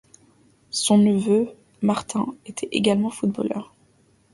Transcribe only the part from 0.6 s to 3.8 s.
Son neveu, Martín, était également footballeur.